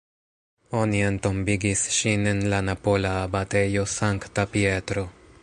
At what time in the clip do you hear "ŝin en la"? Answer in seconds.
1.97-2.63